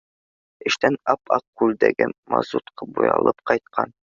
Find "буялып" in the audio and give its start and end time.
2.97-3.49